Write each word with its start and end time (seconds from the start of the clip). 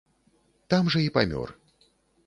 Там 0.75 0.89
жа 0.95 1.05
і 1.09 1.13
памёр. 1.19 1.57